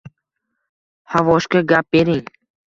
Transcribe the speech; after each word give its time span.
Havoshka 1.15 1.59
ga 1.69 1.85
bering 1.93 2.27